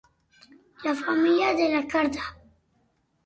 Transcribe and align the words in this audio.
La 0.85 0.93
família 1.01 1.51
de 1.59 1.67
la 1.73 1.81
corda. 1.91 2.25